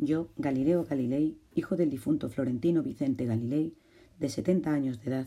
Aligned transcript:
Yo, 0.00 0.28
Galileo 0.36 0.84
Galilei, 0.84 1.36
hijo 1.56 1.74
del 1.74 1.90
difunto 1.90 2.30
Florentino 2.30 2.84
Vicente 2.84 3.26
Galilei, 3.26 3.74
de 4.20 4.28
setenta 4.28 4.72
años 4.72 5.00
de 5.00 5.10
edad, 5.10 5.26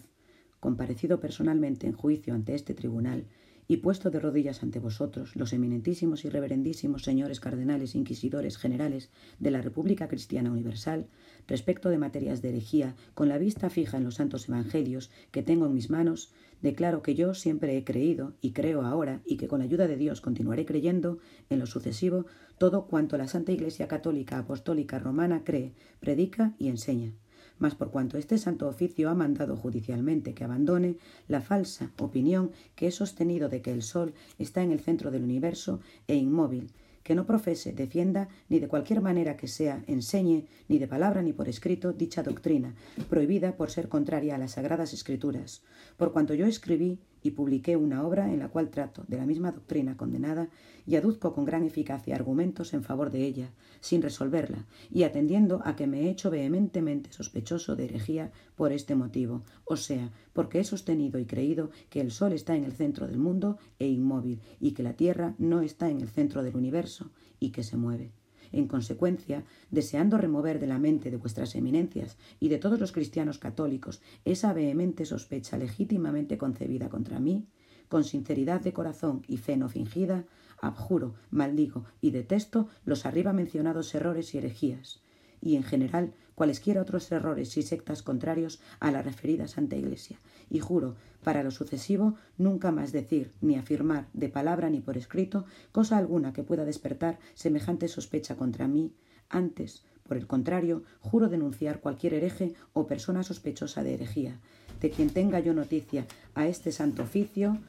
comparecido 0.61 1.19
personalmente 1.19 1.87
en 1.87 1.93
juicio 1.93 2.33
ante 2.33 2.55
este 2.55 2.73
tribunal 2.73 3.25
y 3.71 3.77
puesto 3.77 4.11
de 4.11 4.19
rodillas 4.19 4.63
ante 4.63 4.79
vosotros, 4.79 5.37
los 5.37 5.53
eminentísimos 5.53 6.25
y 6.25 6.29
reverendísimos 6.29 7.03
señores 7.03 7.39
cardenales, 7.39 7.95
inquisidores 7.95 8.57
generales 8.57 9.11
de 9.39 9.49
la 9.49 9.61
República 9.61 10.09
Cristiana 10.09 10.51
Universal, 10.51 11.07
respecto 11.47 11.87
de 11.87 11.97
materias 11.97 12.41
de 12.41 12.49
herejía, 12.49 12.97
con 13.13 13.29
la 13.29 13.37
vista 13.37 13.69
fija 13.69 13.95
en 13.95 14.03
los 14.03 14.15
santos 14.15 14.49
evangelios 14.49 15.09
que 15.31 15.41
tengo 15.41 15.67
en 15.67 15.73
mis 15.73 15.89
manos, 15.89 16.33
declaro 16.61 17.01
que 17.01 17.15
yo 17.15 17.33
siempre 17.33 17.77
he 17.77 17.85
creído 17.85 18.33
y 18.41 18.51
creo 18.51 18.81
ahora 18.81 19.21
y 19.25 19.37
que 19.37 19.47
con 19.47 19.59
la 19.59 19.65
ayuda 19.65 19.87
de 19.87 19.95
Dios 19.95 20.19
continuaré 20.19 20.65
creyendo 20.65 21.19
en 21.49 21.59
lo 21.59 21.65
sucesivo 21.65 22.25
todo 22.57 22.87
cuanto 22.87 23.17
la 23.17 23.29
Santa 23.29 23.53
Iglesia 23.53 23.87
Católica 23.87 24.37
Apostólica 24.37 24.99
Romana 24.99 25.45
cree, 25.45 25.71
predica 26.01 26.55
y 26.59 26.67
enseña 26.67 27.13
mas 27.61 27.75
por 27.75 27.91
cuanto 27.91 28.17
este 28.17 28.37
santo 28.37 28.67
oficio 28.67 29.09
ha 29.09 29.15
mandado 29.15 29.55
judicialmente 29.55 30.33
que 30.33 30.43
abandone 30.43 30.97
la 31.27 31.41
falsa 31.41 31.91
opinión 31.99 32.51
que 32.75 32.87
he 32.87 32.91
sostenido 32.91 33.47
de 33.47 33.61
que 33.61 33.71
el 33.71 33.83
sol 33.83 34.13
está 34.39 34.63
en 34.63 34.71
el 34.71 34.81
centro 34.81 35.11
del 35.11 35.23
universo 35.23 35.79
e 36.07 36.15
inmóvil, 36.15 36.71
que 37.03 37.15
no 37.15 37.25
profese, 37.25 37.71
defienda, 37.71 38.29
ni 38.49 38.59
de 38.59 38.67
cualquier 38.67 39.01
manera 39.01 39.37
que 39.37 39.47
sea, 39.47 39.83
enseñe, 39.87 40.47
ni 40.67 40.79
de 40.79 40.87
palabra 40.87 41.21
ni 41.21 41.33
por 41.33 41.47
escrito, 41.47 41.93
dicha 41.93 42.23
doctrina, 42.23 42.73
prohibida 43.09 43.55
por 43.55 43.69
ser 43.69 43.89
contraria 43.89 44.35
a 44.35 44.37
las 44.39 44.53
sagradas 44.53 44.93
escrituras. 44.93 45.61
Por 45.97 46.13
cuanto 46.13 46.33
yo 46.33 46.47
escribí 46.47 46.99
y 47.23 47.31
publiqué 47.31 47.75
una 47.77 48.05
obra 48.05 48.31
en 48.31 48.39
la 48.39 48.49
cual 48.49 48.69
trato 48.69 49.03
de 49.07 49.17
la 49.17 49.25
misma 49.25 49.51
doctrina 49.51 49.97
condenada 49.97 50.49
y 50.85 50.95
aduzco 50.95 51.33
con 51.33 51.45
gran 51.45 51.63
eficacia 51.63 52.15
argumentos 52.15 52.73
en 52.73 52.83
favor 52.83 53.11
de 53.11 53.25
ella, 53.25 53.51
sin 53.79 54.01
resolverla, 54.01 54.65
y 54.89 55.03
atendiendo 55.03 55.61
a 55.63 55.75
que 55.75 55.87
me 55.87 56.01
he 56.01 56.09
hecho 56.09 56.31
vehementemente 56.31 57.11
sospechoso 57.11 57.75
de 57.75 57.85
herejía 57.85 58.31
por 58.55 58.71
este 58.71 58.95
motivo, 58.95 59.43
o 59.65 59.75
sea, 59.75 60.11
porque 60.33 60.59
he 60.59 60.63
sostenido 60.63 61.19
y 61.19 61.25
creído 61.25 61.71
que 61.89 62.01
el 62.01 62.11
Sol 62.11 62.33
está 62.33 62.55
en 62.55 62.63
el 62.63 62.73
centro 62.73 63.07
del 63.07 63.17
mundo 63.17 63.57
e 63.79 63.87
inmóvil, 63.87 64.41
y 64.59 64.71
que 64.71 64.83
la 64.83 64.93
Tierra 64.93 65.35
no 65.37 65.61
está 65.61 65.89
en 65.89 66.01
el 66.01 66.09
centro 66.09 66.43
del 66.43 66.55
universo 66.55 67.11
y 67.39 67.51
que 67.51 67.63
se 67.63 67.77
mueve. 67.77 68.11
En 68.51 68.67
consecuencia, 68.67 69.43
deseando 69.69 70.17
remover 70.17 70.59
de 70.59 70.67
la 70.67 70.79
mente 70.79 71.11
de 71.11 71.17
vuestras 71.17 71.55
eminencias 71.55 72.17
y 72.39 72.49
de 72.49 72.57
todos 72.57 72.79
los 72.79 72.91
cristianos 72.91 73.37
católicos 73.37 74.01
esa 74.25 74.53
vehemente 74.53 75.05
sospecha 75.05 75.57
legítimamente 75.57 76.37
concebida 76.37 76.89
contra 76.89 77.19
mí, 77.19 77.47
con 77.87 78.03
sinceridad 78.03 78.61
de 78.61 78.73
corazón 78.73 79.21
y 79.27 79.37
fe 79.37 79.57
no 79.57 79.67
fingida, 79.69 80.25
abjuro, 80.61 81.15
maldigo 81.29 81.85
y 81.99 82.11
detesto 82.11 82.67
los 82.85 83.05
arriba 83.05 83.33
mencionados 83.33 83.93
errores 83.95 84.33
y 84.33 84.37
herejías, 84.37 85.01
y 85.41 85.55
en 85.55 85.63
general 85.63 86.13
cualesquiera 86.35 86.81
otros 86.81 87.11
errores 87.11 87.55
y 87.57 87.61
sectas 87.61 88.01
contrarios 88.01 88.61
a 88.79 88.91
la 88.91 89.01
referida 89.01 89.47
Santa 89.47 89.75
Iglesia, 89.75 90.19
y 90.49 90.59
juro, 90.59 90.95
para 91.23 91.43
lo 91.43 91.51
sucesivo, 91.51 92.15
nunca 92.37 92.71
más 92.71 92.91
decir 92.91 93.31
ni 93.41 93.55
afirmar 93.55 94.07
de 94.13 94.29
palabra 94.29 94.69
ni 94.69 94.81
por 94.81 94.97
escrito 94.97 95.45
cosa 95.71 95.97
alguna 95.97 96.33
que 96.33 96.43
pueda 96.43 96.65
despertar 96.65 97.19
semejante 97.35 97.87
sospecha 97.87 98.35
contra 98.35 98.67
mí, 98.67 98.93
antes, 99.29 99.83
por 100.07 100.17
el 100.17 100.27
contrario, 100.27 100.83
juro 100.99 101.29
denunciar 101.29 101.79
cualquier 101.79 102.15
hereje 102.15 102.53
o 102.73 102.87
persona 102.87 103.23
sospechosa 103.23 103.83
de 103.83 103.93
herejía, 103.93 104.39
de 104.81 104.89
quien 104.89 105.09
tenga 105.09 105.39
yo 105.39 105.53
noticia 105.53 106.05
a 106.33 106.47
este 106.47 106.71
santo 106.71 107.03
oficio, 107.03 107.59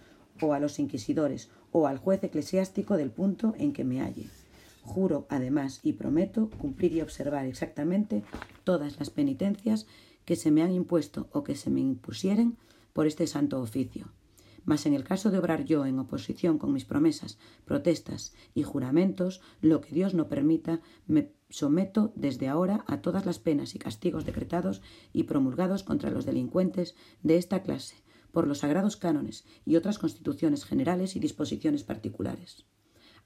o 0.40 0.54
a 0.54 0.58
los 0.58 0.78
inquisidores, 0.78 1.50
o 1.70 1.86
al 1.86 1.98
juez 1.98 2.24
eclesiástico 2.24 2.96
del 2.96 3.10
punto 3.10 3.54
en 3.58 3.72
que 3.72 3.84
me 3.84 4.00
halle. 4.00 4.28
Juro, 4.82 5.26
además, 5.30 5.80
y 5.82 5.94
prometo 5.94 6.50
cumplir 6.50 6.92
y 6.92 7.00
observar 7.00 7.46
exactamente 7.46 8.24
todas 8.64 8.98
las 8.98 9.10
penitencias 9.10 9.86
que 10.24 10.36
se 10.36 10.50
me 10.50 10.62
han 10.62 10.72
impuesto 10.72 11.28
o 11.32 11.44
que 11.44 11.54
se 11.54 11.70
me 11.70 11.80
impusieren 11.80 12.56
por 12.92 13.06
este 13.06 13.26
santo 13.26 13.60
oficio. 13.60 14.12
Mas 14.64 14.86
en 14.86 14.94
el 14.94 15.02
caso 15.02 15.30
de 15.30 15.38
obrar 15.38 15.64
yo 15.64 15.86
en 15.86 15.98
oposición 15.98 16.58
con 16.58 16.72
mis 16.72 16.84
promesas, 16.84 17.38
protestas 17.64 18.32
y 18.54 18.62
juramentos, 18.62 19.40
lo 19.60 19.80
que 19.80 19.94
Dios 19.94 20.14
no 20.14 20.28
permita, 20.28 20.80
me 21.06 21.32
someto 21.48 22.12
desde 22.16 22.48
ahora 22.48 22.84
a 22.86 23.02
todas 23.02 23.26
las 23.26 23.38
penas 23.38 23.74
y 23.74 23.78
castigos 23.78 24.24
decretados 24.24 24.80
y 25.12 25.24
promulgados 25.24 25.82
contra 25.82 26.10
los 26.10 26.24
delincuentes 26.24 26.94
de 27.22 27.36
esta 27.36 27.62
clase, 27.62 27.96
por 28.30 28.46
los 28.46 28.58
sagrados 28.58 28.96
cánones 28.96 29.44
y 29.66 29.76
otras 29.76 29.98
constituciones 29.98 30.64
generales 30.64 31.16
y 31.16 31.20
disposiciones 31.20 31.84
particulares. 31.84 32.64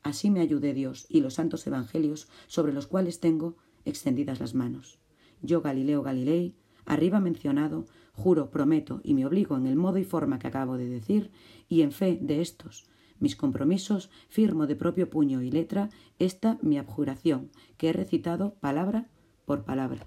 Así 0.07 0.31
me 0.31 0.39
ayude 0.39 0.73
Dios 0.73 1.05
y 1.09 1.21
los 1.21 1.35
santos 1.35 1.67
evangelios 1.67 2.29
sobre 2.47 2.73
los 2.73 2.87
cuales 2.87 3.19
tengo 3.19 3.57
extendidas 3.85 4.39
las 4.39 4.55
manos. 4.55 5.01
Yo, 5.43 5.63
Galileo 5.63 6.05
Galilei, 6.05 6.55
arriba 6.85 7.19
mencionado, 7.19 7.87
juro, 8.13 8.53
prometo 8.53 9.01
y 9.03 9.15
me 9.15 9.27
obligo 9.27 9.57
en 9.57 9.67
el 9.67 9.75
modo 9.75 9.99
y 9.99 10.05
forma 10.05 10.39
que 10.39 10.47
acabo 10.47 10.77
de 10.77 10.89
decir, 10.89 11.33
y 11.69 11.83
en 11.83 11.91
fe 11.91 12.21
de 12.23 12.41
estos 12.41 12.87
mis 13.19 13.35
compromisos, 13.35 14.09
firmo 14.29 14.69
de 14.69 14.77
propio 14.77 15.11
puño 15.11 15.43
y 15.43 15.51
letra 15.51 15.91
esta 16.21 16.57
mi 16.63 16.79
abjuración, 16.79 17.51
que 17.77 17.89
he 17.89 17.93
recitado 17.93 18.55
palabra 18.61 19.09
por 19.45 19.65
palabra. 19.65 20.07